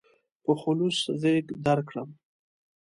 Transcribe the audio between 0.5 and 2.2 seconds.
خلوص غېږ درکړم.